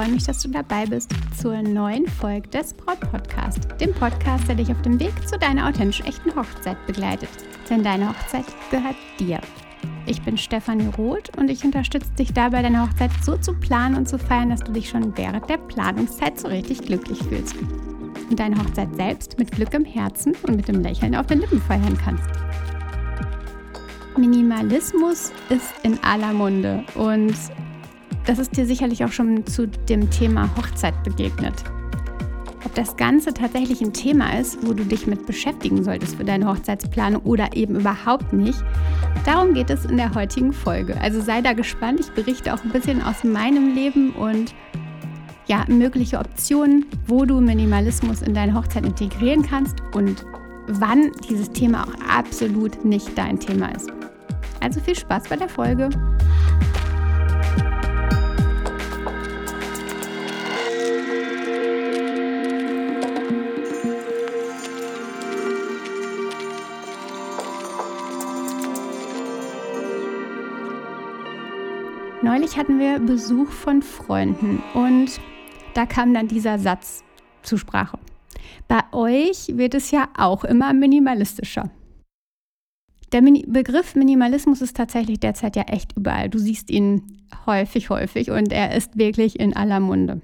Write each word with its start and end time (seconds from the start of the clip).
freue 0.00 0.12
mich, 0.12 0.24
dass 0.24 0.40
du 0.40 0.48
dabei 0.48 0.86
bist 0.86 1.10
zur 1.38 1.60
neuen 1.60 2.06
Folge 2.06 2.48
des 2.48 2.72
Braut 2.72 3.00
Podcast, 3.12 3.68
dem 3.78 3.92
Podcast, 3.92 4.48
der 4.48 4.54
dich 4.54 4.70
auf 4.70 4.80
dem 4.80 4.98
Weg 4.98 5.12
zu 5.28 5.38
deiner 5.38 5.68
authentisch 5.68 6.00
echten 6.00 6.34
Hochzeit 6.34 6.78
begleitet. 6.86 7.28
Denn 7.68 7.82
deine 7.82 8.08
Hochzeit 8.08 8.46
gehört 8.70 8.96
dir. 9.18 9.40
Ich 10.06 10.22
bin 10.22 10.38
Stefanie 10.38 10.88
Roth 10.96 11.36
und 11.36 11.50
ich 11.50 11.66
unterstütze 11.66 12.10
dich 12.18 12.32
dabei, 12.32 12.62
deine 12.62 12.80
Hochzeit 12.80 13.10
so 13.22 13.36
zu 13.36 13.52
planen 13.52 13.94
und 13.94 14.08
zu 14.08 14.18
feiern, 14.18 14.48
dass 14.48 14.60
du 14.60 14.72
dich 14.72 14.88
schon 14.88 15.14
während 15.18 15.50
der 15.50 15.58
Planungszeit 15.58 16.40
so 16.40 16.48
richtig 16.48 16.80
glücklich 16.80 17.18
fühlst. 17.18 17.56
Und 18.30 18.40
deine 18.40 18.56
Hochzeit 18.56 18.96
selbst 18.96 19.38
mit 19.38 19.52
Glück 19.52 19.74
im 19.74 19.84
Herzen 19.84 20.34
und 20.44 20.56
mit 20.56 20.66
dem 20.66 20.80
Lächeln 20.80 21.14
auf 21.14 21.26
den 21.26 21.40
Lippen 21.40 21.60
feiern 21.60 21.98
kannst. 22.02 22.24
Minimalismus 24.16 25.30
ist 25.50 25.74
in 25.82 26.02
aller 26.02 26.32
Munde 26.32 26.84
und 26.94 27.34
das 28.26 28.38
ist 28.38 28.56
dir 28.56 28.66
sicherlich 28.66 29.04
auch 29.04 29.12
schon 29.12 29.46
zu 29.46 29.66
dem 29.66 30.10
Thema 30.10 30.48
Hochzeit 30.56 31.02
begegnet. 31.04 31.54
Ob 32.64 32.74
das 32.74 32.96
Ganze 32.96 33.32
tatsächlich 33.32 33.80
ein 33.80 33.92
Thema 33.92 34.38
ist, 34.38 34.58
wo 34.66 34.72
du 34.74 34.84
dich 34.84 35.06
mit 35.06 35.26
beschäftigen 35.26 35.82
solltest 35.82 36.16
für 36.16 36.24
deine 36.24 36.46
Hochzeitsplanung 36.46 37.22
oder 37.22 37.56
eben 37.56 37.80
überhaupt 37.80 38.32
nicht, 38.32 38.62
darum 39.24 39.54
geht 39.54 39.70
es 39.70 39.86
in 39.86 39.96
der 39.96 40.14
heutigen 40.14 40.52
Folge. 40.52 41.00
Also 41.00 41.20
sei 41.20 41.40
da 41.40 41.54
gespannt, 41.54 42.00
ich 42.00 42.10
berichte 42.12 42.54
auch 42.54 42.62
ein 42.62 42.70
bisschen 42.70 43.02
aus 43.02 43.24
meinem 43.24 43.74
Leben 43.74 44.10
und 44.10 44.54
ja, 45.46 45.64
mögliche 45.66 46.18
Optionen, 46.18 46.86
wo 47.08 47.24
du 47.24 47.40
Minimalismus 47.40 48.22
in 48.22 48.34
deine 48.34 48.54
Hochzeit 48.54 48.84
integrieren 48.84 49.42
kannst 49.42 49.78
und 49.94 50.24
wann 50.68 51.10
dieses 51.28 51.50
Thema 51.50 51.84
auch 51.84 52.16
absolut 52.16 52.84
nicht 52.84 53.18
dein 53.18 53.40
Thema 53.40 53.74
ist. 53.74 53.90
Also 54.60 54.78
viel 54.78 54.94
Spaß 54.94 55.24
bei 55.28 55.36
der 55.36 55.48
Folge. 55.48 55.88
Neulich 72.40 72.56
hatten 72.56 72.78
wir 72.78 72.98
Besuch 73.00 73.50
von 73.50 73.82
Freunden 73.82 74.62
und 74.72 75.20
da 75.74 75.84
kam 75.84 76.14
dann 76.14 76.26
dieser 76.26 76.58
Satz 76.58 77.04
zur 77.42 77.58
Sprache. 77.58 77.98
Bei 78.66 78.80
euch 78.92 79.58
wird 79.58 79.74
es 79.74 79.90
ja 79.90 80.08
auch 80.16 80.44
immer 80.44 80.72
minimalistischer. 80.72 81.70
Der 83.12 83.20
Mini 83.20 83.44
Begriff 83.46 83.94
Minimalismus 83.94 84.62
ist 84.62 84.74
tatsächlich 84.74 85.20
derzeit 85.20 85.54
ja 85.54 85.64
echt 85.64 85.94
überall. 85.98 86.30
Du 86.30 86.38
siehst 86.38 86.70
ihn 86.70 87.26
häufig, 87.44 87.90
häufig 87.90 88.30
und 88.30 88.52
er 88.52 88.74
ist 88.74 88.96
wirklich 88.96 89.38
in 89.38 89.54
aller 89.54 89.80
Munde. 89.80 90.22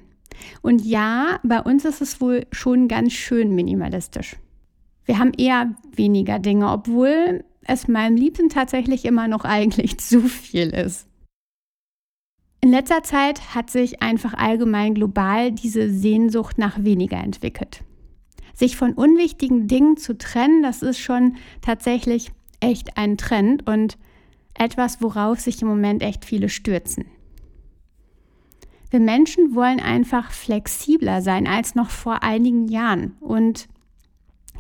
Und 0.63 0.87
ja, 0.87 1.39
bei 1.43 1.61
uns 1.61 1.85
ist 1.85 2.01
es 2.01 2.19
wohl 2.23 2.47
schon 2.51 2.89
ganz 2.89 3.13
schön 3.13 3.55
minimalistisch. 3.55 4.37
Wir 5.05 5.19
haben 5.19 5.35
eher 5.37 5.75
weniger 5.95 6.39
Dinge, 6.39 6.71
obwohl 6.71 7.45
es 7.67 7.89
meinem 7.89 8.17
Liebsten 8.17 8.49
tatsächlich 8.49 9.05
immer 9.05 9.29
noch 9.29 9.45
eigentlich 9.45 9.99
zu 9.99 10.23
viel 10.23 10.71
ist. 10.71 11.07
In 12.67 12.73
letzter 12.73 13.05
Zeit 13.05 13.55
hat 13.55 13.71
sich 13.71 14.03
einfach 14.03 14.35
allgemein 14.35 14.95
global 14.95 15.53
diese 15.53 15.89
Sehnsucht 15.89 16.59
nach 16.59 16.83
weniger 16.83 17.17
entwickelt. 17.17 17.85
Sich 18.55 18.77
von 18.77 18.93
unwichtigen 18.93 19.69
Dingen 19.69 19.97
zu 19.97 20.19
trennen, 20.19 20.65
das 20.65 20.83
ist 20.83 20.99
schon 20.99 21.37
tatsächlich 21.61 22.33
echt 22.59 22.99
ein 22.99 23.19
Trend 23.19 23.69
und 23.69 23.97
etwas, 24.55 25.01
worauf 25.01 25.39
sich 25.39 25.63
im 25.63 25.69
Moment 25.69 26.03
echt 26.03 26.25
viele 26.25 26.49
stürzen. 26.49 27.05
Wir 28.91 28.99
Menschen 28.99 29.55
wollen 29.55 29.79
einfach 29.79 30.33
flexibler 30.33 31.23
sein 31.23 31.47
als 31.47 31.77
noch 31.77 31.91
vor 31.91 32.25
einigen 32.25 32.67
Jahren 32.67 33.15
und 33.21 33.69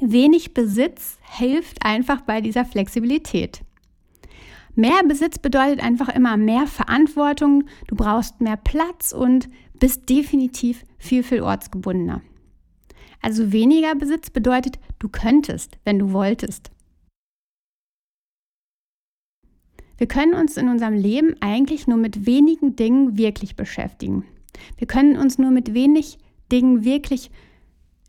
wenig 0.00 0.55
Besitz 0.55 1.19
hilft 1.22 1.84
einfach 1.84 2.21
bei 2.21 2.41
dieser 2.41 2.65
Flexibilität. 2.65 3.66
Mehr 4.79 5.03
Besitz 5.09 5.39
bedeutet 5.39 5.83
einfach 5.83 6.11
immer 6.11 6.37
mehr 6.37 6.67
Verantwortung, 6.67 7.65
du 7.87 7.97
brauchst 7.97 8.43
mehr 8.43 8.59
Platz 8.59 9.13
und 9.13 9.49
bist 9.81 10.11
definitiv 10.11 10.85
viel, 10.99 11.23
viel 11.23 11.41
ortsgebundener. 11.41 12.21
Also 13.23 13.53
weniger 13.53 13.95
Besitz 13.95 14.29
bedeutet, 14.29 14.79
du 14.99 15.09
könntest, 15.09 15.79
wenn 15.85 15.99
du 15.99 16.13
wolltest. 16.13 16.71
Wir 19.97 20.07
können 20.07 20.35
uns 20.35 20.59
in 20.59 20.69
unserem 20.69 20.93
Leben 20.93 21.37
eigentlich 21.41 21.87
nur 21.87 21.97
mit 21.97 22.27
wenigen 22.27 22.77
Dingen 22.77 23.17
wirklich 23.17 23.57
beschäftigen. 23.57 24.27
Wir 24.77 24.87
können 24.87 25.17
uns 25.17 25.39
nur 25.39 25.51
mit 25.51 25.73
wenig 25.73 26.19
Dingen 26.53 26.85
wirklich 26.85 27.31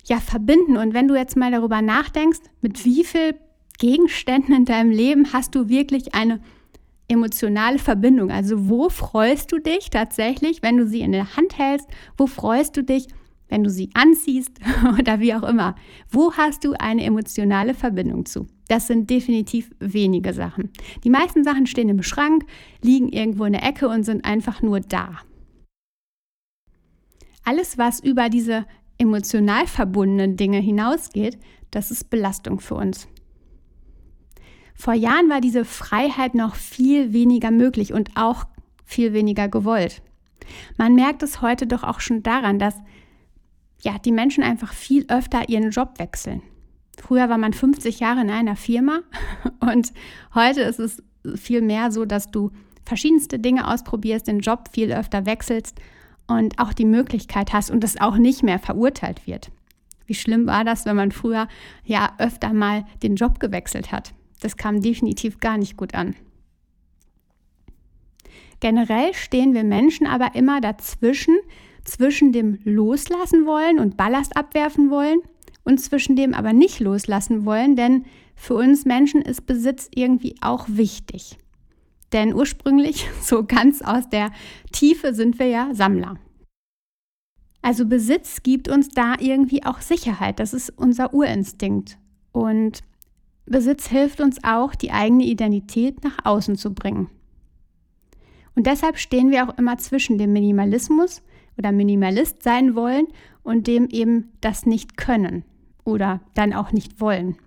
ja 0.04 0.20
verbinden 0.20 0.76
und 0.76 0.94
wenn 0.94 1.08
du 1.08 1.16
jetzt 1.16 1.38
mal 1.38 1.52
darüber 1.52 1.82
nachdenkst, 1.82 2.42
mit 2.62 2.84
wie 2.84 3.06
viel 3.06 3.36
Gegenständen 3.80 4.54
in 4.54 4.66
deinem 4.66 4.92
Leben 4.92 5.32
hast 5.32 5.56
du 5.56 5.70
wirklich 5.70 6.14
eine 6.14 6.42
emotionale 7.08 7.80
Verbindung. 7.80 8.32
Also 8.32 8.70
wo 8.70 8.90
freust 8.90 9.52
du 9.52 9.60
dich 9.60 9.90
tatsächlich, 9.90 10.62
wenn 10.62 10.78
du 10.78 10.88
sie 10.88 11.02
in 11.02 11.12
der 11.12 11.36
Hand 11.36 11.58
hältst? 11.58 11.88
Wo 12.18 12.28
freust 12.28 12.76
du 12.76 12.84
dich, 12.84 13.08
wenn 13.50 13.64
du 13.64 13.70
sie 13.70 13.90
anziehst 13.94 14.60
oder 15.00 15.20
wie 15.20 15.34
auch 15.34 15.44
immer? 15.44 15.76
Wo 16.10 16.34
hast 16.34 16.66
du 16.66 16.74
eine 16.74 17.04
emotionale 17.04 17.74
Verbindung 17.74 18.26
zu? 18.26 18.48
Das 18.68 18.88
sind 18.88 19.10
definitiv 19.10 19.72
wenige 19.80 20.34
Sachen. 20.34 20.72
Die 21.04 21.10
meisten 21.10 21.44
Sachen 21.44 21.68
stehen 21.68 21.90
im 21.90 22.04
Schrank, 22.04 22.44
liegen 22.82 23.10
irgendwo 23.10 23.46
in 23.46 23.54
der 23.54 23.64
Ecke 23.64 23.88
und 23.88 24.04
sind 24.04 24.26
einfach 24.26 24.62
nur 24.62 24.82
da. 24.82 25.22
Alles, 27.46 27.78
was 27.78 28.02
über 28.02 28.28
diese 28.28 28.66
emotional 28.98 29.68
verbundenen 29.68 30.36
Dinge 30.36 30.60
hinausgeht, 30.60 31.38
das 31.72 31.92
ist 31.92 32.10
Belastung 32.10 32.60
für 32.60 32.76
uns. 32.76 33.08
Vor 34.78 34.94
Jahren 34.94 35.30
war 35.30 35.42
diese 35.42 35.66
Freiheit 35.66 36.36
noch 36.36 36.56
viel 36.56 37.12
weniger 37.12 37.50
möglich 37.50 37.94
und 37.94 38.12
auch 38.16 38.46
viel 38.86 39.12
weniger 39.12 39.50
gewollt. 39.50 40.04
Man 40.78 40.94
merkt 40.94 41.24
es 41.24 41.42
heute 41.42 41.66
doch 41.66 41.84
auch 41.84 42.00
schon 42.00 42.22
daran, 42.22 42.60
dass 42.60 42.76
ja, 43.82 43.98
die 43.98 44.12
Menschen 44.12 44.44
einfach 44.44 44.74
viel 44.74 45.06
öfter 45.10 45.50
ihren 45.50 45.72
Job 45.72 45.98
wechseln. 45.98 46.42
Früher 47.00 47.28
war 47.28 47.38
man 47.38 47.54
50 47.54 48.00
Jahre 48.00 48.22
in 48.22 48.30
einer 48.30 48.56
Firma 48.56 49.02
und 49.60 49.94
heute 50.34 50.62
ist 50.62 50.80
es 50.80 51.04
viel 51.36 51.62
mehr 51.62 51.92
so, 51.92 52.06
dass 52.06 52.32
du 52.32 52.52
verschiedenste 52.86 53.40
Dinge 53.40 53.68
ausprobierst, 53.68 54.28
den 54.28 54.40
Job 54.40 54.70
viel 54.72 54.94
öfter 54.94 55.26
wechselst 55.26 55.80
und 56.28 56.60
auch 56.60 56.74
die 56.74 56.86
Möglichkeit 56.86 57.52
hast 57.52 57.72
und 57.72 57.84
das 57.84 58.00
auch 58.00 58.18
nicht 58.18 58.44
mehr 58.44 58.60
verurteilt 58.60 59.26
wird. 59.26 59.52
Wie 60.06 60.16
schlimm 60.16 60.48
war 60.48 60.64
das, 60.64 60.86
wenn 60.86 60.96
man 60.96 61.12
früher 61.12 61.48
ja 61.84 62.14
öfter 62.20 62.54
mal 62.54 62.86
den 63.04 63.16
Job 63.16 63.40
gewechselt 63.40 63.92
hat? 63.92 64.14
Das 64.42 64.58
kam 64.58 64.82
definitiv 64.82 65.40
gar 65.40 65.58
nicht 65.58 65.78
gut 65.78 65.94
an. 65.94 66.16
Generell 68.60 69.14
stehen 69.14 69.54
wir 69.54 69.64
Menschen 69.64 70.08
aber 70.08 70.36
immer 70.36 70.62
dazwischen, 70.62 71.38
zwischen 71.84 72.32
dem 72.34 72.60
Loslassen 72.64 73.46
wollen 73.46 73.80
und 73.80 73.98
Ballast 73.98 74.36
abwerfen 74.36 74.90
wollen 74.90 75.20
und 75.64 75.80
zwischen 75.80 76.16
dem 76.16 76.34
aber 76.34 76.54
nicht 76.54 76.80
loslassen 76.80 77.46
wollen, 77.46 77.76
denn 77.76 78.06
für 78.36 78.56
uns 78.56 78.86
Menschen 78.86 79.22
ist 79.22 79.46
Besitz 79.46 79.90
irgendwie 79.94 80.36
auch 80.42 80.66
wichtig. 80.68 81.38
Denn 82.14 82.34
ursprünglich, 82.34 83.08
so 83.22 83.44
ganz 83.44 83.82
aus 83.82 84.10
der 84.10 84.32
Tiefe, 84.72 85.14
sind 85.14 85.40
wir 85.40 85.48
ja 85.48 85.74
Sammler. 85.74 86.18
Also 87.62 87.86
Besitz 87.86 88.44
gibt 88.44 88.70
uns 88.70 88.90
da 88.90 89.16
irgendwie 89.20 89.66
auch 89.66 89.82
Sicherheit. 89.82 90.40
Das 90.40 90.54
ist 90.54 90.70
unser 90.78 91.14
Urinstinkt. 91.14 91.98
Und 92.32 92.84
Besitz 93.48 93.88
hilft 93.88 94.22
uns 94.22 94.44
auch, 94.44 94.76
die 94.76 94.92
eigene 94.92 95.24
Identität 95.24 96.04
nach 96.04 96.26
außen 96.26 96.56
zu 96.56 96.74
bringen. 96.74 97.10
Und 98.56 98.68
deshalb 98.68 98.98
stehen 98.98 99.32
wir 99.32 99.48
auch 99.48 99.58
immer 99.58 99.78
zwischen 99.78 100.18
dem 100.18 100.34
Minimalismus 100.34 101.22
oder 101.58 101.72
Minimalist 101.72 102.44
sein 102.44 102.76
wollen 102.76 103.08
und 103.44 103.68
dem 103.68 103.88
eben 103.90 104.32
das 104.42 104.66
nicht 104.66 104.98
können 104.98 105.44
oder 105.86 106.22
dann 106.34 106.54
auch 106.54 106.72
nicht 106.72 107.00
wollen. 107.00 107.38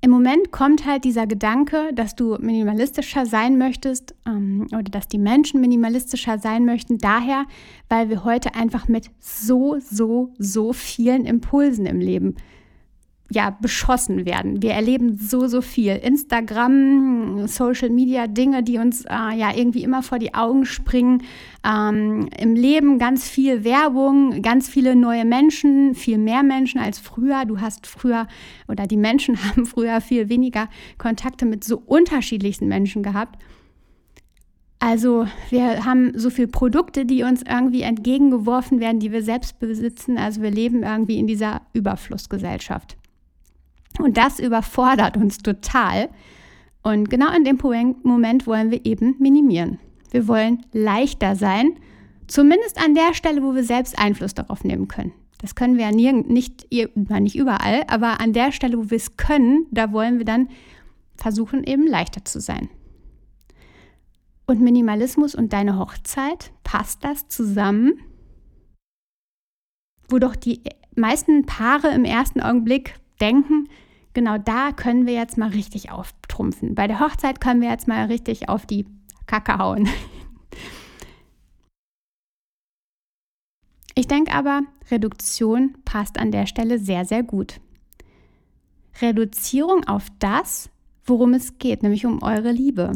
Im 0.00 0.10
Moment 0.10 0.52
kommt 0.52 0.84
halt 0.84 1.04
dieser 1.04 1.26
Gedanke, 1.26 1.92
dass 1.94 2.14
du 2.14 2.36
minimalistischer 2.38 3.24
sein 3.24 3.56
möchtest 3.56 4.14
ähm, 4.26 4.66
oder 4.70 4.82
dass 4.82 5.08
die 5.08 5.18
Menschen 5.18 5.62
minimalistischer 5.62 6.38
sein 6.38 6.66
möchten, 6.66 6.98
daher, 6.98 7.46
weil 7.88 8.10
wir 8.10 8.22
heute 8.22 8.54
einfach 8.54 8.86
mit 8.86 9.10
so, 9.18 9.78
so, 9.80 10.34
so 10.38 10.74
vielen 10.74 11.24
Impulsen 11.24 11.86
im 11.86 12.00
Leben 12.00 12.36
ja, 13.34 13.50
beschossen 13.50 14.24
werden. 14.24 14.62
Wir 14.62 14.70
erleben 14.70 15.18
so, 15.18 15.48
so 15.48 15.60
viel. 15.60 15.96
Instagram, 15.96 17.46
Social 17.48 17.90
Media, 17.90 18.28
Dinge, 18.28 18.62
die 18.62 18.78
uns 18.78 19.04
äh, 19.04 19.36
ja 19.36 19.50
irgendwie 19.54 19.82
immer 19.82 20.02
vor 20.02 20.18
die 20.18 20.34
Augen 20.34 20.64
springen. 20.64 21.22
Ähm, 21.64 22.28
Im 22.38 22.54
Leben 22.54 22.98
ganz 22.98 23.28
viel 23.28 23.64
Werbung, 23.64 24.40
ganz 24.40 24.68
viele 24.68 24.94
neue 24.94 25.24
Menschen, 25.24 25.94
viel 25.94 26.18
mehr 26.18 26.44
Menschen 26.44 26.80
als 26.80 26.98
früher. 26.98 27.44
Du 27.44 27.60
hast 27.60 27.86
früher 27.88 28.28
oder 28.68 28.86
die 28.86 28.96
Menschen 28.96 29.36
haben 29.48 29.66
früher 29.66 30.00
viel 30.00 30.28
weniger 30.28 30.68
Kontakte 30.96 31.44
mit 31.44 31.64
so 31.64 31.82
unterschiedlichsten 31.84 32.68
Menschen 32.68 33.02
gehabt. 33.02 33.38
Also 34.78 35.26
wir 35.50 35.84
haben 35.84 36.16
so 36.16 36.30
viele 36.30 36.48
Produkte, 36.48 37.06
die 37.06 37.22
uns 37.22 37.42
irgendwie 37.42 37.82
entgegengeworfen 37.82 38.80
werden, 38.80 39.00
die 39.00 39.12
wir 39.12 39.22
selbst 39.22 39.58
besitzen. 39.58 40.18
Also 40.18 40.42
wir 40.42 40.50
leben 40.50 40.82
irgendwie 40.82 41.18
in 41.18 41.26
dieser 41.26 41.62
Überflussgesellschaft. 41.72 42.96
Und 43.98 44.16
das 44.16 44.40
überfordert 44.40 45.16
uns 45.16 45.38
total. 45.38 46.08
Und 46.82 47.10
genau 47.10 47.34
in 47.34 47.44
dem 47.44 47.58
Moment 48.02 48.46
wollen 48.46 48.70
wir 48.70 48.84
eben 48.84 49.16
minimieren. 49.18 49.78
Wir 50.10 50.28
wollen 50.28 50.64
leichter 50.72 51.36
sein, 51.36 51.78
zumindest 52.26 52.80
an 52.82 52.94
der 52.94 53.14
Stelle, 53.14 53.42
wo 53.42 53.54
wir 53.54 53.64
selbst 53.64 53.98
Einfluss 53.98 54.34
darauf 54.34 54.64
nehmen 54.64 54.88
können. 54.88 55.12
Das 55.40 55.54
können 55.54 55.76
wir 55.76 55.84
ja 55.84 55.92
nirgend, 55.92 56.30
nicht, 56.30 56.66
nicht 56.70 57.36
überall, 57.36 57.84
aber 57.88 58.20
an 58.20 58.32
der 58.32 58.52
Stelle, 58.52 58.78
wo 58.78 58.90
wir 58.90 58.96
es 58.96 59.16
können, 59.16 59.66
da 59.70 59.92
wollen 59.92 60.18
wir 60.18 60.24
dann 60.24 60.48
versuchen, 61.16 61.64
eben 61.64 61.86
leichter 61.86 62.24
zu 62.24 62.40
sein. 62.40 62.68
Und 64.46 64.60
Minimalismus 64.60 65.34
und 65.34 65.52
deine 65.52 65.78
Hochzeit, 65.78 66.52
passt 66.64 67.02
das 67.04 67.28
zusammen? 67.28 67.94
Wo 70.08 70.18
doch 70.18 70.36
die 70.36 70.62
meisten 70.94 71.46
Paare 71.46 71.88
im 71.88 72.04
ersten 72.04 72.40
Augenblick 72.40 72.94
denken, 73.20 73.68
genau 74.14 74.38
da 74.38 74.72
können 74.72 75.06
wir 75.06 75.14
jetzt 75.14 75.36
mal 75.36 75.50
richtig 75.50 75.90
auftrumpfen. 75.90 76.74
Bei 76.74 76.86
der 76.86 77.00
Hochzeit 77.00 77.40
können 77.40 77.60
wir 77.60 77.68
jetzt 77.68 77.88
mal 77.88 78.06
richtig 78.06 78.48
auf 78.48 78.66
die 78.66 78.86
Kacke 79.26 79.58
hauen. 79.58 79.88
Ich 83.96 84.08
denke 84.08 84.32
aber, 84.32 84.62
Reduktion 84.90 85.76
passt 85.84 86.18
an 86.18 86.32
der 86.32 86.46
Stelle 86.46 86.80
sehr, 86.80 87.04
sehr 87.04 87.22
gut. 87.22 87.60
Reduzierung 89.00 89.84
auf 89.84 90.08
das, 90.18 90.68
worum 91.04 91.32
es 91.34 91.58
geht, 91.58 91.82
nämlich 91.82 92.04
um 92.04 92.22
eure 92.22 92.50
Liebe. 92.50 92.92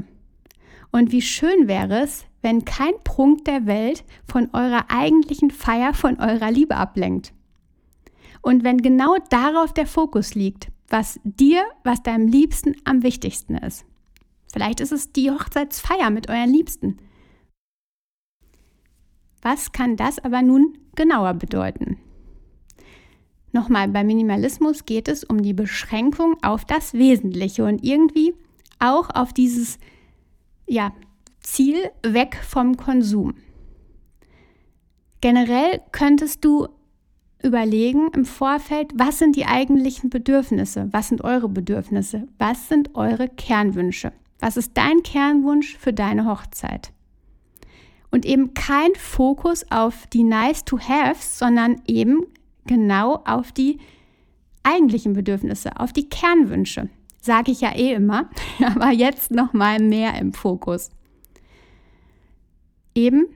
Und 0.91 1.12
wie 1.12 1.23
schön 1.23 1.69
wäre 1.69 2.00
es, 2.00 2.25
wenn 2.43 2.65
kein 2.65 2.94
Prunk 3.05 3.44
der 3.44 3.67
Welt 3.67 4.05
von 4.26 4.49
eurer 4.53 4.87
eigentlichen 4.88 5.50
Feier, 5.50 5.94
von 5.94 6.19
eurer 6.19 6.50
Liebe 6.50 6.76
ablenkt. 6.76 7.32
Und 8.43 8.65
wenn 8.65 8.79
genau 8.79 9.17
darauf 9.31 9.73
der 9.73 9.87
Fokus 9.87 10.35
liegt, 10.35 10.69
was 10.88 11.20
dir, 11.25 11.64
was 11.85 12.02
deinem 12.02 12.29
Liebsten 12.29 12.75
am 12.85 13.02
wichtigsten 13.02 13.56
ist. 13.56 13.85
Vielleicht 14.52 14.81
ist 14.81 14.93
es 14.93 15.12
die 15.12 15.31
Hochzeitsfeier 15.31 16.11
mit 16.11 16.29
euren 16.29 16.50
Liebsten. 16.50 16.99
Was 19.43 19.73
kann 19.73 19.96
das 19.96 20.19
aber 20.19 20.43
nun 20.43 20.79
genauer 20.96 21.35
bedeuten? 21.35 21.99
Nochmal, 23.52 23.88
beim 23.88 24.06
Minimalismus 24.06 24.85
geht 24.85 25.08
es 25.08 25.25
um 25.25 25.43
die 25.43 25.55
Beschränkung 25.55 26.37
auf 26.43 26.64
das 26.64 26.94
Wesentliche 26.94 27.64
und 27.64 27.82
irgendwie 27.82 28.34
auch 28.79 29.11
auf 29.11 29.32
dieses 29.32 29.79
ja, 30.67 30.93
Ziel 31.41 31.91
weg 32.02 32.38
vom 32.46 32.76
Konsum. 32.76 33.34
Generell 35.20 35.81
könntest 35.93 36.44
du 36.44 36.69
überlegen 37.43 38.08
im 38.14 38.25
Vorfeld, 38.25 38.93
was 38.94 39.19
sind 39.19 39.37
die 39.37 39.46
eigentlichen 39.46 40.11
Bedürfnisse, 40.11 40.88
was 40.90 41.08
sind 41.08 41.23
eure 41.23 41.49
Bedürfnisse, 41.49 42.26
was 42.38 42.69
sind 42.69 42.94
eure 42.94 43.29
Kernwünsche, 43.29 44.12
was 44.40 44.56
ist 44.56 44.76
dein 44.76 45.02
Kernwunsch 45.02 45.76
für 45.76 45.93
deine 45.93 46.26
Hochzeit. 46.26 46.93
Und 48.11 48.25
eben 48.25 48.55
kein 48.55 48.94
Fokus 48.96 49.70
auf 49.70 50.06
die 50.08 50.25
Nice-to-Haves, 50.25 51.38
sondern 51.38 51.82
eben 51.87 52.26
genau 52.67 53.23
auf 53.26 53.52
die 53.52 53.79
eigentlichen 54.62 55.12
Bedürfnisse, 55.12 55.79
auf 55.79 55.93
die 55.93 56.08
Kernwünsche. 56.08 56.88
Sage 57.20 57.52
ich 57.52 57.61
ja 57.61 57.75
eh 57.75 57.93
immer, 57.93 58.31
aber 58.64 58.91
jetzt 58.91 59.31
noch 59.31 59.52
mal 59.52 59.79
mehr 59.81 60.19
im 60.19 60.32
Fokus. 60.32 60.91
Eben 62.94 63.26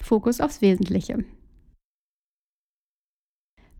Fokus 0.00 0.40
aufs 0.40 0.62
Wesentliche. 0.62 1.24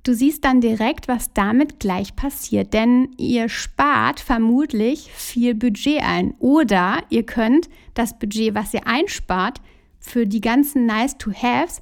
Du 0.04 0.14
siehst 0.14 0.44
dann 0.44 0.60
direkt, 0.60 1.06
was 1.06 1.32
damit 1.32 1.78
gleich 1.78 2.16
passiert, 2.16 2.75
denn 2.75 3.10
ihr 3.19 3.49
spart 3.49 4.19
vermutlich 4.19 5.12
viel 5.12 5.54
Budget 5.54 6.02
ein 6.02 6.34
oder 6.40 6.99
ihr 7.08 7.25
könnt 7.25 7.69
das 7.94 8.19
Budget, 8.19 8.54
was 8.54 8.75
ihr 8.75 8.87
einspart, 8.87 9.60
für 10.00 10.26
die 10.26 10.40
ganzen 10.40 10.87
Nice-to-Haves 10.87 11.81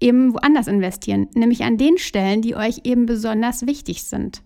eben 0.00 0.34
woanders 0.34 0.66
investieren, 0.66 1.28
nämlich 1.34 1.62
an 1.62 1.78
den 1.78 1.98
Stellen, 1.98 2.42
die 2.42 2.56
euch 2.56 2.80
eben 2.82 3.06
besonders 3.06 3.66
wichtig 3.68 4.02
sind, 4.02 4.42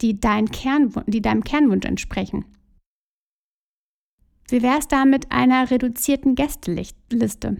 die, 0.00 0.18
dein 0.18 0.50
Kern, 0.50 0.92
die 1.06 1.22
deinem 1.22 1.44
Kernwunsch 1.44 1.86
entsprechen. 1.86 2.44
Wie 4.48 4.62
wäre 4.62 4.78
es 4.78 4.88
da 4.88 5.04
mit 5.04 5.30
einer 5.30 5.70
reduzierten 5.70 6.34
Gästeliste? 6.34 7.58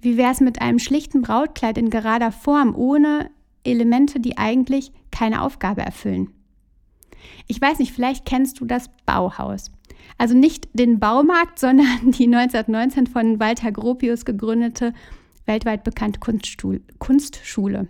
Wie 0.00 0.16
wäre 0.16 0.30
es 0.30 0.40
mit 0.40 0.60
einem 0.60 0.78
schlichten 0.78 1.22
Brautkleid 1.22 1.78
in 1.78 1.90
gerader 1.90 2.30
Form, 2.30 2.76
ohne 2.76 3.30
Elemente, 3.66 4.20
die 4.20 4.38
eigentlich 4.38 4.92
keine 5.10 5.42
Aufgabe 5.42 5.82
erfüllen? 5.82 6.30
Ich 7.46 7.60
weiß 7.60 7.78
nicht, 7.78 7.92
vielleicht 7.92 8.24
kennst 8.24 8.60
du 8.60 8.64
das 8.64 8.90
Bauhaus. 9.04 9.70
Also 10.18 10.36
nicht 10.36 10.68
den 10.72 10.98
Baumarkt, 10.98 11.58
sondern 11.58 12.12
die 12.12 12.26
1919 12.26 13.06
von 13.06 13.40
Walter 13.40 13.72
Gropius 13.72 14.24
gegründete 14.24 14.92
weltweit 15.46 15.84
bekannte 15.84 16.18
Kunstschule. 16.18 17.88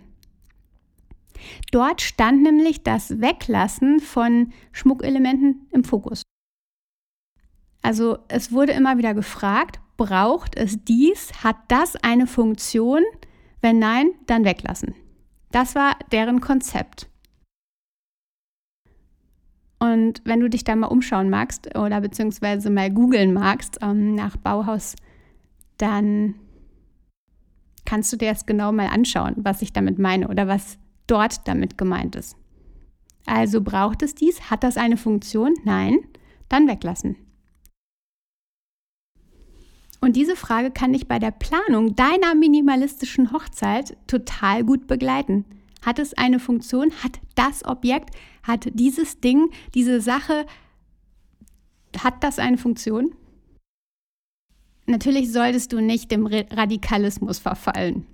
Dort 1.71 2.01
stand 2.01 2.43
nämlich 2.43 2.83
das 2.83 3.19
Weglassen 3.19 3.99
von 3.99 4.53
Schmuckelementen 4.71 5.67
im 5.71 5.83
Fokus. 5.83 6.23
Also 7.81 8.19
es 8.27 8.51
wurde 8.51 8.73
immer 8.73 8.97
wieder 8.97 9.13
gefragt, 9.13 9.79
braucht 9.97 10.55
es 10.55 10.83
dies? 10.83 11.43
Hat 11.43 11.57
das 11.67 11.95
eine 11.95 12.27
Funktion? 12.27 13.03
Wenn 13.61 13.79
nein, 13.79 14.11
dann 14.25 14.45
weglassen. 14.45 14.93
Das 15.57 15.73
war 15.73 15.97
deren 16.11 16.39
Konzept. 16.39 17.09
Und 19.79 20.21
wenn 20.23 20.39
du 20.39 20.51
dich 20.51 20.63
da 20.63 20.75
mal 20.75 20.85
umschauen 20.85 21.31
magst 21.31 21.75
oder 21.75 21.99
beziehungsweise 21.99 22.69
mal 22.69 22.91
googeln 22.91 23.33
magst 23.33 23.79
ähm, 23.81 24.13
nach 24.13 24.37
Bauhaus, 24.37 24.95
dann 25.79 26.35
kannst 27.85 28.13
du 28.13 28.17
dir 28.17 28.29
das 28.29 28.45
genau 28.45 28.71
mal 28.71 28.89
anschauen, 28.89 29.33
was 29.37 29.63
ich 29.63 29.73
damit 29.73 29.97
meine 29.97 30.27
oder 30.27 30.47
was 30.47 30.77
dort 31.07 31.47
damit 31.47 31.75
gemeint 31.75 32.15
ist. 32.15 32.37
Also 33.25 33.59
braucht 33.61 34.03
es 34.03 34.13
dies? 34.13 34.51
Hat 34.51 34.63
das 34.63 34.77
eine 34.77 34.95
Funktion? 34.95 35.55
Nein? 35.63 35.97
Dann 36.49 36.67
weglassen. 36.67 37.15
Und 39.99 40.15
diese 40.15 40.35
Frage 40.35 40.71
kann 40.71 40.93
dich 40.93 41.07
bei 41.07 41.19
der 41.19 41.31
Planung 41.31 41.95
deiner 41.95 42.35
minimalistischen 42.35 43.31
Hochzeit 43.31 43.97
total 44.07 44.63
gut 44.63 44.87
begleiten. 44.87 45.45
Hat 45.81 45.99
es 45.99 46.13
eine 46.13 46.39
Funktion? 46.39 46.91
Hat 47.03 47.19
das 47.35 47.65
Objekt, 47.65 48.15
hat 48.43 48.67
dieses 48.73 49.19
Ding, 49.19 49.49
diese 49.73 50.01
Sache, 50.01 50.45
hat 51.97 52.23
das 52.23 52.39
eine 52.39 52.57
Funktion? 52.57 53.13
Natürlich 54.85 55.31
solltest 55.31 55.73
du 55.73 55.81
nicht 55.81 56.11
dem 56.11 56.27
Radikalismus 56.27 57.39
verfallen. 57.39 58.05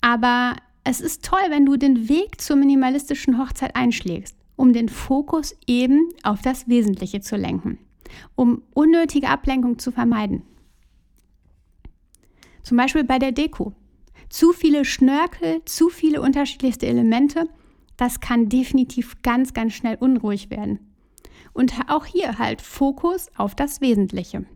Aber 0.00 0.56
es 0.84 1.00
ist 1.00 1.24
toll, 1.24 1.42
wenn 1.48 1.64
du 1.64 1.76
den 1.76 2.08
Weg 2.08 2.40
zur 2.40 2.56
minimalistischen 2.56 3.38
Hochzeit 3.38 3.76
einschlägst, 3.76 4.36
um 4.56 4.72
den 4.72 4.88
Fokus 4.88 5.56
eben 5.66 6.08
auf 6.24 6.42
das 6.42 6.68
Wesentliche 6.68 7.20
zu 7.20 7.36
lenken, 7.36 7.78
um 8.34 8.62
unnötige 8.74 9.28
Ablenkung 9.28 9.78
zu 9.78 9.92
vermeiden. 9.92 10.42
Zum 12.62 12.76
Beispiel 12.76 13.04
bei 13.04 13.18
der 13.18 13.32
Deko. 13.32 13.72
Zu 14.28 14.52
viele 14.52 14.84
Schnörkel, 14.84 15.62
zu 15.64 15.88
viele 15.88 16.22
unterschiedlichste 16.22 16.86
Elemente, 16.86 17.48
das 17.96 18.20
kann 18.20 18.48
definitiv 18.48 19.20
ganz, 19.22 19.52
ganz 19.52 19.74
schnell 19.74 19.96
unruhig 19.96 20.50
werden. 20.50 20.94
Und 21.52 21.74
auch 21.88 22.06
hier 22.06 22.38
halt 22.38 22.62
Fokus 22.62 23.28
auf 23.36 23.54
das 23.54 23.80
Wesentliche. 23.80 24.46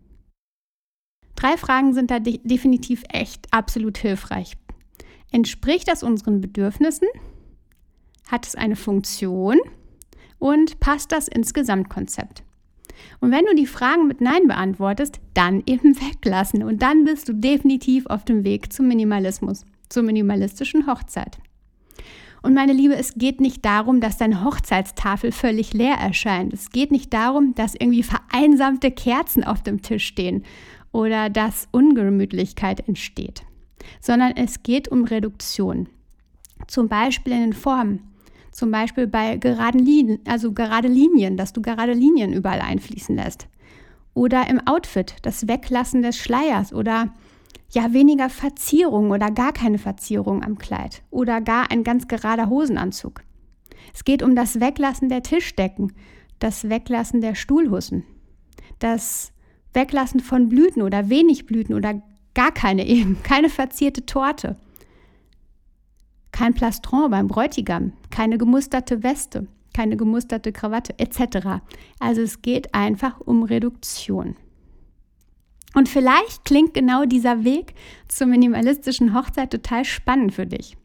Drei 1.35 1.59
Fragen 1.59 1.93
sind 1.93 2.11
da 2.11 2.19
de 2.19 2.41
definitiv 2.43 3.05
echt 3.11 3.53
absolut 3.53 3.99
hilfreich. 3.99 4.57
Entspricht 5.31 5.87
das 5.89 6.03
unseren 6.03 6.41
Bedürfnissen? 6.41 7.09
Hat 8.27 8.47
es 8.47 8.55
eine 8.55 8.77
Funktion? 8.77 9.59
Und 10.39 10.81
passt 10.81 11.13
das 11.13 11.29
ins 11.29 11.53
Gesamtkonzept? 11.53 12.46
Und 13.21 13.31
wenn 13.31 13.45
du 13.45 13.55
die 13.55 13.67
Fragen 13.67 14.07
mit 14.07 14.21
Nein 14.21 14.47
beantwortest, 14.47 15.21
dann 15.35 15.63
eben 15.67 15.95
weglassen. 16.01 16.63
Und 16.63 16.83
dann 16.83 17.05
bist 17.05 17.29
du 17.29 17.33
definitiv 17.35 18.07
auf 18.07 18.25
dem 18.25 18.45
Weg 18.45 18.73
zum 18.73 18.89
Minimalismus, 18.89 19.65
zur 19.89 20.03
minimalistischen 20.03 20.87
Hochzeit. 20.87 21.39
Und 22.43 22.55
meine 22.55 22.73
Liebe, 22.73 22.95
es 22.95 23.15
geht 23.15 23.41
nicht 23.41 23.65
darum, 23.65 24.01
dass 24.01 24.19
deine 24.19 24.45
Hochzeitstafel 24.45 25.33
völlig 25.33 25.73
leer 25.73 25.97
erscheint. 25.97 26.53
Es 26.53 26.71
geht 26.71 26.93
nicht 26.93 27.13
darum, 27.13 27.55
dass 27.57 27.75
irgendwie 27.75 28.05
vereinsamte 28.05 28.93
Kerzen 28.93 29.43
auf 29.43 29.63
dem 29.63 29.83
Tisch 29.83 30.07
stehen 30.07 30.45
oder 30.93 31.29
dass 31.29 31.69
Ungemütlichkeit 31.73 32.87
entsteht, 32.87 33.43
sondern 34.01 34.33
es 34.37 34.63
geht 34.63 34.89
um 34.89 35.05
Reduktion. 35.05 35.89
Zum 36.69 36.89
Beispiel 36.89 37.33
in 37.33 37.41
den 37.41 37.53
Formen, 37.53 38.01
zum 38.57 38.71
Beispiel 38.71 39.07
bei 39.07 39.37
geraden 39.37 39.85
Linien, 39.85 40.19
also 40.27 40.53
gerade 40.53 40.89
Linien, 40.89 41.37
dass 41.37 41.53
du 41.53 41.61
gerade 41.61 41.93
Linien 41.93 42.33
überall 42.33 42.63
einfließen 42.63 43.15
lässt. 43.15 43.49
Oder 44.15 44.49
im 44.49 44.67
Outfit, 44.67 45.17
das 45.21 45.47
Weglassen 45.47 46.01
des 46.01 46.17
Schleiers 46.17 46.73
oder 46.73 47.13
ja 47.71 47.93
weniger 47.93 48.31
Verzierung 48.31 49.11
oder 49.11 49.31
gar 49.31 49.53
keine 49.53 49.77
Verzierung 49.77 50.43
am 50.43 50.57
Kleid 50.57 51.03
oder 51.11 51.43
gar 51.43 51.71
ein 51.71 51.85
ganz 51.85 52.09
gerader 52.09 52.49
Hosenanzug. 52.49 53.23
Es 53.93 54.05
geht 54.05 54.23
um 54.23 54.35
das 54.35 54.59
Weglassen 54.59 55.11
der 55.11 55.23
Tischdecken, 55.23 55.93
das 56.39 56.71
Weglassen 56.71 57.21
der 57.21 57.35
Stuhlhussen, 57.35 58.05
das 58.79 59.33
Weglassen 59.75 60.21
von 60.21 60.49
Blüten 60.49 60.81
oder 60.81 61.11
wenig 61.11 61.45
Blüten 61.45 61.75
oder 61.75 62.01
gar 62.35 62.53
keine 62.53 62.87
eben, 62.87 63.23
keine 63.23 63.51
verzierte 63.51 64.07
Torte, 64.07 64.57
kein 66.37 66.53
Plastron 66.53 67.11
beim 67.11 67.29
Bräutigam, 67.29 67.93
keine 68.11 68.37
gemusterte 68.37 69.03
Weste, 69.03 69.47
keine 69.73 69.97
gemusterte 69.97 70.53
Krawatte 70.53 70.95
etc. 70.99 71.63
Also 71.99 72.21
es 72.21 72.43
geht 72.43 72.75
einfach 72.75 73.21
um 73.21 73.43
Reduktion. 73.43 74.37
Und 75.75 75.89
vielleicht 75.89 76.45
klingt 76.45 76.75
genau 76.75 77.07
dieser 77.07 77.45
Weg 77.45 77.75
zur 78.09 78.27
minimalistischen 78.27 79.15
Hochzeit 79.15 79.51
total 79.51 79.87
spannend 79.87 80.35
für 80.35 80.47
dich. 80.47 80.77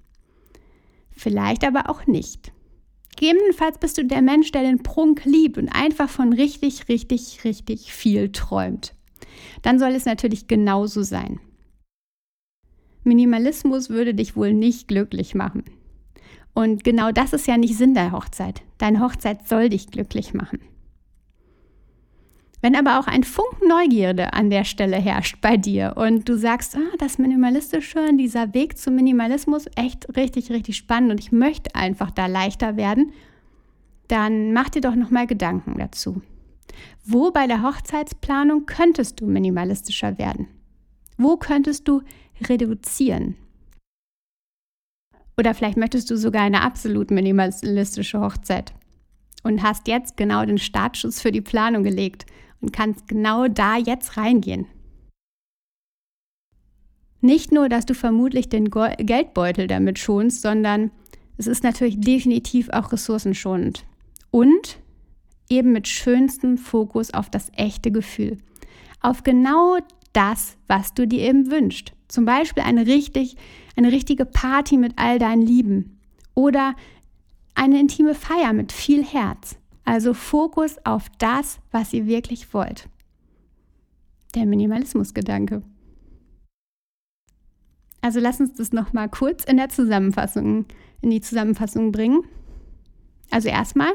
Vielleicht 1.12 1.66
aber 1.66 1.90
auch 1.90 2.08
nicht. 2.08 2.54
Gegebenenfalls 3.18 3.78
bist 3.78 3.98
du 3.98 4.06
der 4.06 4.22
Mensch, 4.22 4.54
der 4.54 4.64
den 4.64 4.84
Prunk 4.84 5.26
liebt 5.26 5.58
und 5.58 5.68
einfach 5.68 6.10
von 6.10 6.32
richtig, 6.32 6.88
richtig, 6.88 7.44
richtig 7.44 7.92
viel 7.92 8.32
träumt. 8.32 8.96
Dann 9.64 9.80
soll 9.80 9.92
es 9.92 10.06
natürlich 10.06 10.48
genauso 10.48 11.04
sein. 11.04 11.42
Minimalismus 13.04 13.90
würde 13.90 14.14
dich 14.14 14.36
wohl 14.36 14.54
nicht 14.54 14.88
glücklich 14.88 15.36
machen. 15.36 15.64
Und 16.54 16.84
genau 16.84 17.12
das 17.12 17.34
ist 17.34 17.48
ja 17.48 17.58
nicht 17.58 17.78
Sinn 17.78 17.94
der 17.94 18.12
Hochzeit. 18.12 18.62
Deine 18.78 19.00
Hochzeit 19.00 19.48
soll 19.48 19.70
dich 19.70 19.88
glücklich 19.88 20.34
machen. 20.34 20.60
Wenn 22.62 22.76
aber 22.76 23.00
auch 23.00 23.08
ein 23.08 23.24
Funken 23.24 23.68
Neugierde 23.68 24.34
an 24.34 24.52
der 24.52 24.66
Stelle 24.66 24.98
herrscht 24.98 25.42
bei 25.42 25.58
dir 25.58 25.96
und 25.98 26.30
du 26.30 26.38
sagst, 26.38 26.76
ah, 26.76 26.96
das 27.00 27.18
Minimalistische, 27.18 28.10
dieser 28.14 28.54
Weg 28.54 28.78
zum 28.78 28.96
Minimalismus, 28.96 29.66
echt 29.76 30.16
richtig, 30.16 30.52
richtig 30.52 30.78
spannend 30.78 31.12
und 31.12 31.20
ich 31.20 31.32
möchte 31.32 31.74
einfach 31.74 32.12
da 32.12 32.28
leichter 32.28 32.78
werden, 32.78 33.14
dann 34.08 34.54
mach 34.54 34.70
dir 34.70 34.82
doch 34.82 34.96
nochmal 34.96 35.26
Gedanken 35.26 35.80
dazu. 35.80 36.22
Wo 37.04 37.32
bei 37.32 37.48
der 37.48 37.64
Hochzeitsplanung 37.64 38.68
könntest 38.68 39.22
du 39.22 39.26
minimalistischer 39.26 40.20
werden? 40.20 40.48
Wo 41.18 41.38
könntest 41.38 41.88
du 41.88 42.02
reduzieren? 42.50 43.36
Oder 45.38 45.54
vielleicht 45.54 45.78
möchtest 45.78 46.10
du 46.12 46.18
sogar 46.18 46.44
eine 46.44 46.62
absolut 46.62 47.10
minimalistische 47.10 48.20
Hochzeit 48.20 48.74
und 49.44 49.64
hast 49.64 49.88
jetzt 49.88 50.18
genau 50.18 50.46
den 50.46 50.58
Startschuss 50.58 51.22
für 51.22 51.32
die 51.32 51.42
Planung 51.42 51.84
gelegt 51.84 52.26
und 52.60 52.74
kannst 52.74 53.08
genau 53.08 53.48
da 53.48 53.78
jetzt 53.78 54.18
reingehen. 54.18 54.68
Nicht 57.22 57.52
nur, 57.52 57.70
dass 57.70 57.86
du 57.86 57.94
vermutlich 57.94 58.50
den 58.50 58.70
Geldbeutel 58.72 59.68
damit 59.68 60.00
schonst, 60.00 60.42
sondern 60.42 60.92
es 61.38 61.48
ist 61.48 61.64
natürlich 61.64 62.00
definitiv 62.00 62.70
auch 62.70 62.92
ressourcenschonend. 62.92 63.86
Und 64.32 64.80
eben 65.50 65.72
mit 65.72 65.88
schönstem 65.88 66.58
Fokus 66.58 67.14
auf 67.14 67.30
das 67.30 67.52
echte 67.56 67.92
Gefühl. 67.92 68.38
Auf 69.02 69.24
genau 69.24 69.78
das, 70.14 70.58
was 70.68 70.94
du 70.94 71.08
dir 71.08 71.22
eben 71.30 71.52
wünschst. 71.52 71.94
Zum 72.12 72.26
Beispiel 72.26 72.64
eine, 72.64 72.88
richtig, 72.88 73.38
eine 73.78 73.90
richtige 73.94 74.26
Party 74.26 74.76
mit 74.76 74.94
all 74.98 75.18
deinen 75.18 75.42
Lieben 75.42 75.98
oder 76.36 76.76
eine 77.56 77.80
intime 77.80 78.16
Feier 78.16 78.52
mit 78.52 78.74
viel 78.74 79.02
Herz. 79.02 79.56
Also 79.86 80.14
Fokus 80.14 80.76
auf 80.84 81.06
das, 81.20 81.60
was 81.72 81.94
ihr 81.94 82.08
wirklich 82.08 82.54
wollt. 82.54 82.90
Der 84.36 84.46
Minimalismusgedanke. 84.46 85.62
Also 88.02 88.20
lass 88.20 88.42
uns 88.42 88.56
das 88.56 88.74
nochmal 88.74 89.08
kurz 89.08 89.46
in 89.46 89.56
der 89.56 89.70
Zusammenfassung, 89.70 90.66
in 91.02 91.12
die 91.12 91.22
Zusammenfassung 91.22 91.94
bringen. 91.94 92.24
Also 93.30 93.48
erstmal, 93.48 93.94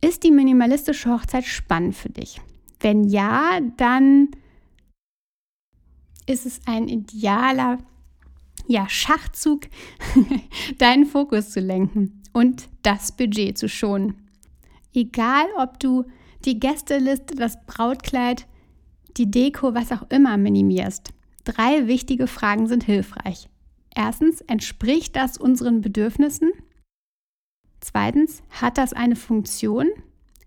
ist 0.00 0.22
die 0.22 0.30
minimalistische 0.30 1.10
Hochzeit 1.10 1.44
spannend 1.44 1.96
für 1.96 2.10
dich? 2.10 2.40
Wenn 2.78 3.02
ja, 3.02 3.58
dann 3.78 4.28
ist 6.26 6.46
es 6.46 6.60
ein 6.66 6.88
idealer 6.88 7.78
ja, 8.66 8.88
Schachzug, 8.88 9.62
deinen 10.78 11.06
Fokus 11.06 11.50
zu 11.50 11.60
lenken 11.60 12.22
und 12.32 12.68
das 12.82 13.12
Budget 13.12 13.58
zu 13.58 13.68
schonen. 13.68 14.28
Egal, 14.94 15.46
ob 15.58 15.80
du 15.80 16.04
die 16.44 16.60
Gästeliste, 16.60 17.34
das 17.34 17.58
Brautkleid, 17.66 18.46
die 19.16 19.30
Deko, 19.30 19.74
was 19.74 19.92
auch 19.92 20.08
immer 20.10 20.36
minimierst. 20.36 21.10
Drei 21.44 21.86
wichtige 21.86 22.26
Fragen 22.26 22.66
sind 22.66 22.84
hilfreich. 22.84 23.48
Erstens, 23.94 24.40
entspricht 24.42 25.14
das 25.14 25.36
unseren 25.36 25.80
Bedürfnissen? 25.80 26.52
Zweitens, 27.80 28.42
hat 28.50 28.78
das 28.78 28.92
eine 28.92 29.16
Funktion? 29.16 29.88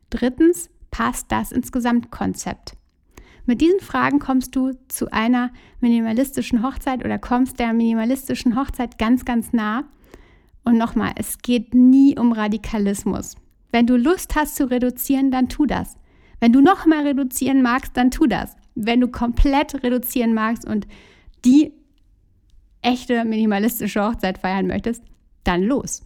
Drittens, 0.10 0.70
passt 0.92 1.32
das 1.32 1.52
ins 1.52 1.72
Gesamtkonzept? 1.72 2.77
Mit 3.48 3.62
diesen 3.62 3.80
Fragen 3.80 4.20
kommst 4.20 4.58
du 4.58 4.74
zu 4.90 5.10
einer 5.14 5.52
minimalistischen 5.80 6.64
Hochzeit 6.64 7.04
oder 7.06 7.18
kommst 7.18 7.60
der 7.60 7.72
minimalistischen 7.72 8.60
Hochzeit 8.60 9.00
ganz, 9.00 9.24
ganz 9.24 9.54
nah. 9.54 9.86
Und 10.66 10.78
nochmal, 10.78 11.14
es 11.16 11.38
geht 11.38 11.74
nie 11.74 12.20
um 12.20 12.34
Radikalismus. 12.34 13.36
Wenn 13.72 13.88
du 13.88 13.96
Lust 13.96 14.36
hast 14.36 14.58
zu 14.58 14.70
reduzieren, 14.70 15.32
dann 15.32 15.48
tu 15.48 15.66
das. 15.66 15.98
Wenn 16.42 16.52
du 16.52 16.60
noch 16.60 16.86
mehr 16.86 17.06
reduzieren 17.06 17.62
magst, 17.62 17.96
dann 17.96 18.12
tu 18.12 18.28
das. 18.28 18.58
Wenn 18.76 19.00
du 19.00 19.08
komplett 19.08 19.82
reduzieren 19.82 20.34
magst 20.34 20.68
und 20.68 20.86
die 21.46 21.72
echte 22.82 23.24
minimalistische 23.24 24.04
Hochzeit 24.04 24.40
feiern 24.40 24.68
möchtest, 24.68 25.04
dann 25.46 25.64
los. 25.64 26.06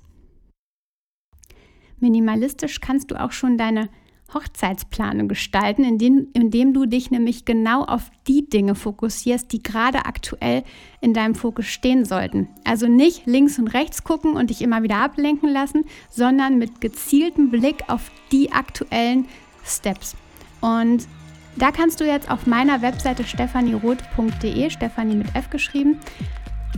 Minimalistisch 1.99 2.81
kannst 2.81 3.09
du 3.09 3.19
auch 3.19 3.31
schon 3.31 3.57
deine 3.57 3.89
Hochzeitsplanung 4.33 5.27
gestalten, 5.27 5.83
indem, 5.83 6.27
indem 6.33 6.73
du 6.73 6.85
dich 6.85 7.11
nämlich 7.11 7.45
genau 7.45 7.83
auf 7.83 8.11
die 8.27 8.47
Dinge 8.49 8.75
fokussierst, 8.75 9.51
die 9.51 9.61
gerade 9.61 10.05
aktuell 10.05 10.63
in 11.01 11.13
deinem 11.13 11.35
Fokus 11.35 11.65
stehen 11.65 12.05
sollten. 12.05 12.47
Also 12.63 12.87
nicht 12.87 13.25
links 13.25 13.59
und 13.59 13.67
rechts 13.69 14.03
gucken 14.03 14.33
und 14.33 14.49
dich 14.49 14.61
immer 14.61 14.83
wieder 14.83 14.97
ablenken 14.97 15.49
lassen, 15.49 15.85
sondern 16.09 16.57
mit 16.57 16.81
gezieltem 16.81 17.49
Blick 17.49 17.83
auf 17.87 18.11
die 18.31 18.51
aktuellen 18.51 19.25
Steps. 19.65 20.15
Und 20.61 21.07
da 21.57 21.71
kannst 21.71 21.99
du 21.99 22.05
jetzt 22.05 22.31
auf 22.31 22.47
meiner 22.47 22.81
Webseite 22.81 23.23
stephanieroth.de, 23.23 24.69
Stephanie 24.69 25.15
mit 25.15 25.35
F 25.35 25.49
geschrieben, 25.49 25.99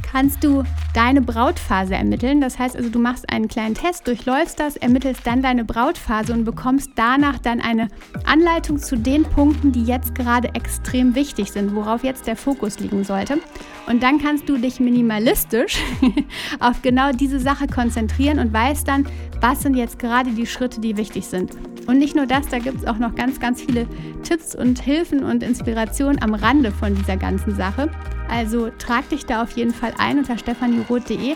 kannst 0.02 0.44
du 0.44 0.64
deine 0.94 1.22
Brautphase 1.22 1.96
ermitteln. 1.96 2.42
Das 2.42 2.60
heißt 2.60 2.76
also, 2.76 2.90
du 2.90 3.00
machst 3.00 3.30
einen 3.30 3.48
kleinen 3.48 3.76
Test, 3.76 4.08
durchläufst 4.08 4.60
das, 4.60 4.78
ermittelst 4.78 5.26
dann 5.26 5.42
deine 5.42 5.66
Brautphase 5.66 6.34
und 6.34 6.44
bekommst 6.44 6.92
danach 6.96 7.40
dann 7.40 7.62
eine 7.62 7.88
Anleitung 8.26 8.78
zu 8.78 8.98
den 8.98 9.24
Punkten, 9.24 9.72
die 9.72 9.84
jetzt 9.84 10.16
gerade 10.16 10.54
extrem 10.56 11.16
wichtig 11.16 11.52
sind, 11.52 11.76
worauf 11.76 12.04
jetzt 12.04 12.28
der 12.28 12.36
Fokus 12.36 12.80
liegen 12.80 13.04
sollte. 13.04 13.40
Und 13.88 14.02
dann 14.02 14.20
kannst 14.20 14.48
du 14.48 14.58
dich 14.58 14.80
minimalistisch 14.80 15.78
auf 16.60 16.82
genau 16.82 17.12
diese 17.12 17.40
Sache 17.40 17.68
konzentrieren 17.68 18.40
und 18.40 18.54
weißt 18.54 18.88
dann, 18.88 19.06
was 19.44 19.62
sind 19.62 19.76
jetzt 19.76 20.00
gerade 20.00 20.32
die 20.32 20.48
Schritte, 20.48 20.80
die 20.80 20.96
wichtig 20.96 21.28
sind. 21.28 21.52
Und 21.86 22.00
nicht 22.00 22.16
nur 22.16 22.26
das, 22.26 22.48
da 22.48 22.60
gibt 22.60 22.78
es 22.78 22.88
auch 22.88 22.98
noch 22.98 23.14
ganz, 23.14 23.42
ganz 23.42 23.62
viele 23.62 23.88
Tipps 24.24 24.56
und 24.56 24.80
Hilfen 24.80 25.22
und 25.22 25.44
Inspirationen 25.44 26.24
am 26.24 26.34
Rande 26.34 26.72
von 26.72 26.96
dieser 26.96 27.18
ganzen 27.18 27.54
Sache. 27.54 27.92
Also 28.30 28.70
trag 28.78 29.10
dich 29.10 29.26
da 29.26 29.44
auf 29.44 29.52
jeden 29.52 29.74
Fall 29.74 29.94
ein 29.98 30.20
unter 30.20 30.38
stefanieroth.de, 30.38 31.36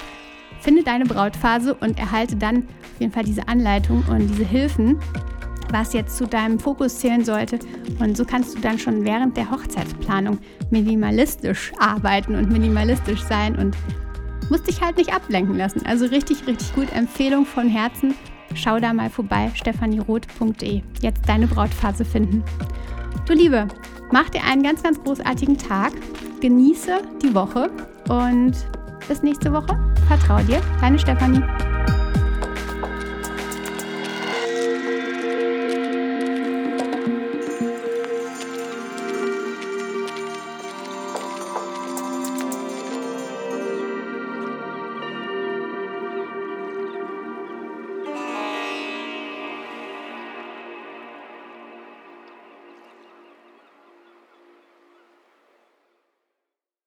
finde 0.62 0.84
deine 0.84 1.04
Brautphase 1.04 1.74
und 1.74 2.00
erhalte 2.00 2.38
dann 2.38 2.60
auf 2.60 3.02
jeden 3.02 3.12
Fall 3.12 3.26
diese 3.26 3.46
Anleitung 3.50 4.06
und 4.10 4.30
diese 4.30 4.46
Hilfen, 4.46 4.98
was 5.74 5.92
jetzt 5.92 6.16
zu 6.16 6.28
deinem 6.28 6.60
Fokus 6.62 7.00
zählen 7.00 7.26
sollte. 7.26 7.60
Und 8.00 8.16
so 8.16 8.24
kannst 8.24 8.56
du 8.56 8.62
dann 8.62 8.80
schon 8.80 9.04
während 9.04 9.36
der 9.36 9.52
Hochzeitsplanung 9.52 10.38
minimalistisch 10.72 11.74
arbeiten 11.78 12.36
und 12.36 12.54
minimalistisch 12.54 13.22
sein 13.24 13.58
und 13.58 13.76
musst 14.50 14.68
dich 14.68 14.82
halt 14.82 14.98
nicht 14.98 15.14
ablenken 15.14 15.58
lassen. 15.58 15.86
Also 15.86 16.06
richtig, 16.06 16.48
richtig 16.48 16.74
gut. 16.74 16.92
Empfehlung 16.94 17.46
von 17.46 17.68
Herzen. 17.68 18.16
Schau 18.54 18.80
da 18.80 18.94
mal 18.94 19.10
vorbei, 19.10 19.52
stefanieroth.de. 19.54 20.82
Jetzt 21.02 21.28
deine 21.28 21.48
Brautphase 21.48 22.06
finden. 22.06 22.44
Du 23.26 23.34
Liebe, 23.34 23.68
mach 24.12 24.30
dir 24.30 24.44
einen 24.44 24.64
ganz, 24.64 24.84
ganz 24.84 25.02
großartigen 25.04 25.58
Tag. 25.58 25.94
Genieße 26.40 27.02
die 27.22 27.34
Woche 27.34 27.70
und 28.08 28.54
bis 29.08 29.22
nächste 29.22 29.52
Woche. 29.52 29.78
Vertrau 30.08 30.42
dir, 30.44 30.62
deine 30.80 30.98
Stefanie. 30.98 31.44